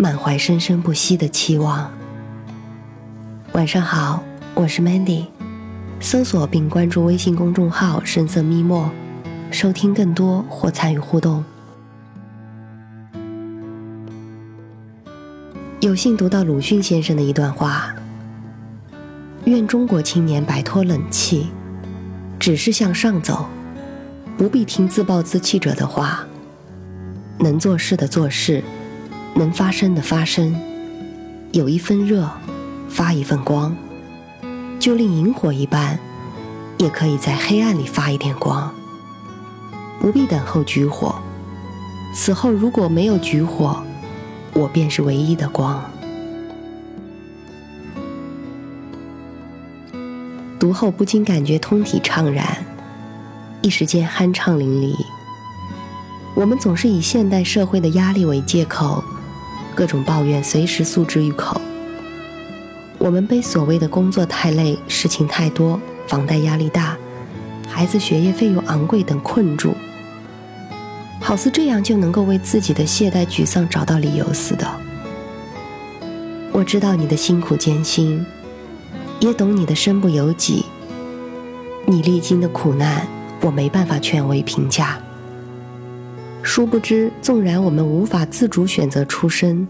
[0.00, 1.90] 满怀生生不息的期望。
[3.54, 4.22] 晚上好，
[4.54, 5.26] 我是 Mandy，
[5.98, 8.88] 搜索并关注微信公众号“深色密墨”，
[9.50, 11.44] 收听更多或参与互动。
[15.80, 17.92] 有幸读到鲁迅先生的一段话：
[19.46, 21.48] 愿中国青年摆脱冷气，
[22.38, 23.46] 只是向上走，
[24.36, 26.24] 不必听自暴自弃者的话，
[27.40, 28.62] 能做事的做事。
[29.34, 30.54] 能发生的发生，
[31.52, 32.28] 有一分热，
[32.88, 33.76] 发一份光，
[34.80, 35.98] 就令萤火一般，
[36.78, 38.72] 也可以在黑暗里发一点光。
[40.00, 41.14] 不必等候炬火，
[42.14, 43.82] 此后如果没有炬火，
[44.54, 45.82] 我便是唯一的光。
[50.58, 52.64] 读后不禁感觉通体怅然，
[53.62, 54.94] 一时间酣畅淋漓。
[56.34, 59.02] 我们总是以现代社会的压力为借口。
[59.78, 61.60] 各种抱怨随时诉之于口。
[62.98, 66.96] 我们被所谓的工作太累、事情太多、房贷压力大、
[67.68, 69.72] 孩子学业费用昂贵等困住，
[71.20, 74.68] 好似这样就能够为自己的懈怠、沮丧找到理由似的。
[76.50, 78.26] 我知道你的辛苦艰辛，
[79.20, 80.66] 也懂你的身不由己。
[81.86, 83.06] 你历经的苦难，
[83.42, 84.98] 我没办法权威评价。
[86.42, 89.68] 殊不知，纵然我们无法自主选择出生，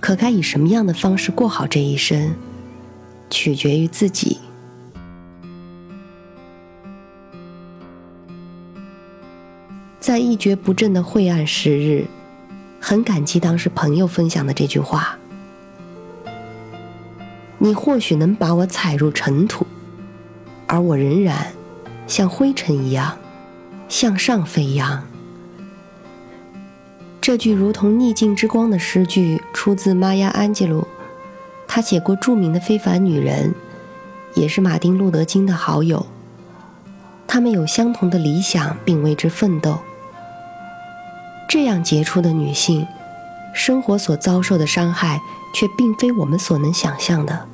[0.00, 2.34] 可该以什么样的方式过好这一生，
[3.28, 4.38] 取决于自己。
[9.98, 12.06] 在一蹶不振的晦暗时日，
[12.80, 15.18] 很感激当时朋友分享的这句话
[17.58, 19.66] ：“你或许能把我踩入尘土，
[20.66, 21.52] 而我仍然
[22.06, 23.18] 像灰尘一样
[23.88, 25.02] 向上飞扬。”
[27.28, 30.88] 这句如同逆境之光的诗句出自玛雅·安吉鲁，
[31.66, 33.54] 她写过著名的《非凡女人》，
[34.40, 36.06] 也是马丁·路德·金的好友。
[37.26, 39.78] 他们有相同的理想，并为之奋斗。
[41.50, 42.86] 这样杰出的女性，
[43.52, 45.20] 生活所遭受的伤害
[45.54, 47.46] 却并非我们所能想象的。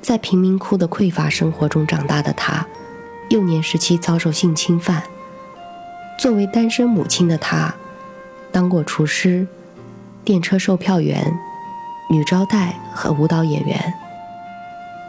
[0.00, 2.66] 在贫民窟的匮乏生活中长大的她，
[3.28, 5.02] 幼年时期遭受性侵犯。
[6.18, 7.74] 作为单身母亲的她。
[8.54, 9.44] 当过厨师、
[10.24, 11.36] 电车售票员、
[12.08, 13.94] 女招待和舞蹈演员，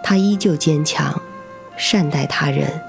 [0.01, 1.21] 她依旧坚强，
[1.77, 2.81] 善待他人。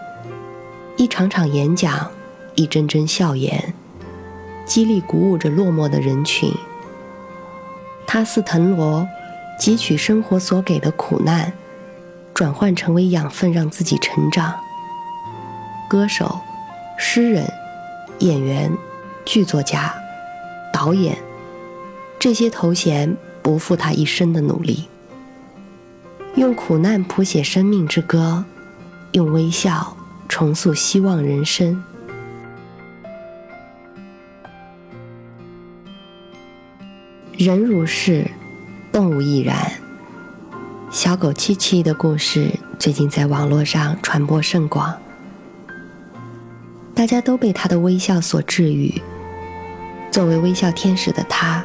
[0.97, 2.11] 一场场演讲，
[2.55, 3.75] 一针针笑颜，
[4.65, 6.51] 激励鼓舞着落寞的人群。
[8.07, 9.07] 她似藤萝，
[9.61, 11.53] 汲取生活所给的苦难，
[12.33, 14.59] 转换成为养分，让自己成长。
[15.87, 16.41] 歌手、
[16.97, 17.47] 诗人、
[18.21, 18.73] 演员、
[19.27, 19.95] 剧作家。
[20.87, 21.19] 导演，
[22.17, 24.85] 这些头衔不负他一生的努力。
[26.37, 28.45] 用苦难谱写生命之歌，
[29.11, 29.97] 用微笑
[30.29, 31.83] 重塑希望人生。
[37.37, 38.25] 人如是，
[38.93, 39.73] 动物亦然。
[40.93, 42.49] 小狗七七的故事
[42.79, 44.97] 最近在网络上传播甚广，
[46.95, 48.95] 大家都被他的微笑所治愈。
[50.17, 51.63] 作为微笑天使的他，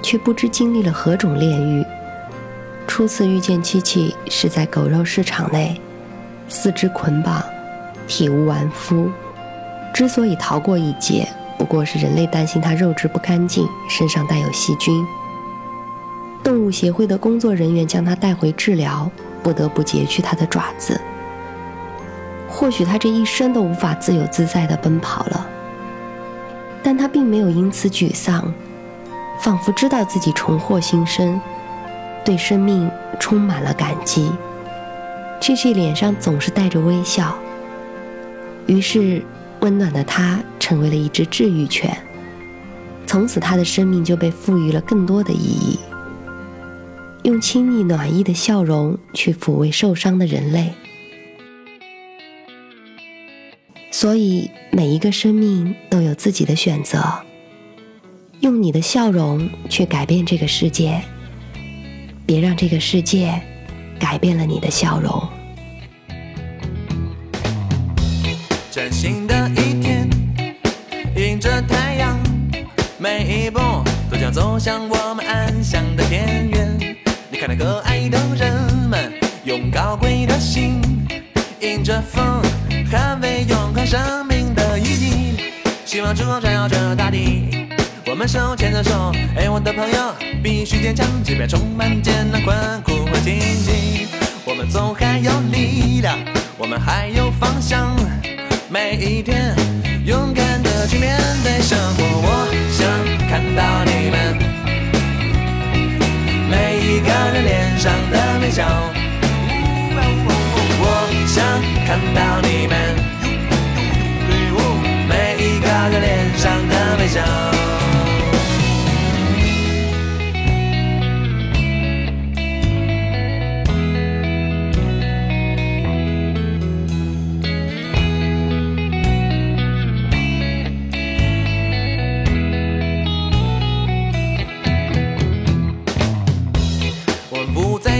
[0.00, 1.84] 却不知经历了何种炼狱。
[2.86, 5.80] 初次遇见七七是在狗肉市场内，
[6.48, 7.42] 四肢捆绑，
[8.06, 9.10] 体无完肤。
[9.92, 11.26] 之所以逃过一劫，
[11.58, 15.04] 不过是人类担心它肉质不干净，身上带有细菌。
[16.44, 19.10] 动物协会的工作人员将它带回治疗，
[19.42, 21.00] 不得不截去它的爪子。
[22.48, 25.49] 或许它这一生都无法自由自在地奔跑了。
[26.82, 28.52] 但他并没有因此沮丧，
[29.40, 31.40] 仿佛知道自己重获新生，
[32.24, 34.30] 对生命充满了感激。
[35.40, 37.36] G G 脸上总是带着微笑。
[38.66, 39.22] 于是，
[39.60, 41.96] 温暖的他成为了一只治愈犬。
[43.06, 45.78] 从此，他的生命就被赋予了更多的意义，
[47.24, 50.72] 用亲昵暖意的笑容去抚慰受伤的人类。
[54.00, 57.04] 所以，每一个生命都有自己的选择。
[58.40, 61.02] 用你的笑容去改变这个世界，
[62.24, 63.38] 别让这个世界
[63.98, 65.22] 改变了你的笑容。
[68.70, 70.08] 崭新的一天，
[71.14, 72.18] 迎着太阳，
[72.96, 73.60] 每一步
[74.10, 76.96] 都将走向我们安详的田园。
[77.30, 79.12] 你看那可爱的人们，
[79.44, 80.80] 用高贵的心，
[81.60, 82.40] 迎着风，
[82.90, 85.36] 捍卫永生命的意义。
[85.84, 87.66] 希望之光照耀着大地，
[88.06, 94.06] 我们手牵着手，哎，我的朋友，必须坚强，即便充满艰难困苦和荆棘，
[94.44, 96.16] 我们总还有力量，
[96.56, 97.92] 我们还有方向，
[98.68, 99.56] 每一天
[100.06, 101.99] 勇敢的去面对生活。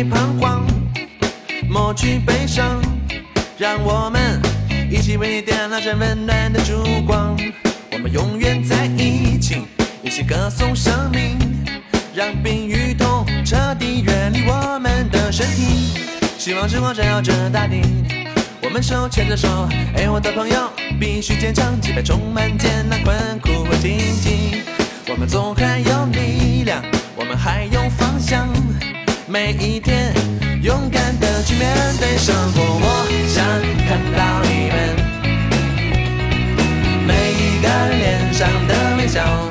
[0.05, 0.67] 彷徨，
[1.69, 2.81] 抹去悲伤，
[3.59, 4.41] 让我们
[4.91, 7.37] 一起为你点亮这温暖的烛光。
[7.93, 9.63] 我们永远在一起，
[10.03, 11.37] 一起歌颂生命，
[12.15, 16.01] 让病与痛彻底远离我们的身体。
[16.39, 17.83] 希望之光照耀着大地，
[18.63, 24.63] 我们手牵着手，哎，我的朋友，必须坚强，即便充满艰难困苦和荆棘，
[25.09, 26.83] 我们总还有力量，
[27.17, 27.80] 我们还有。
[29.33, 30.13] 每一天，
[30.61, 32.61] 勇敢的去面对生活。
[32.61, 33.47] 我想
[33.87, 34.77] 看到你们
[37.07, 39.50] 每一个人脸上的微笑。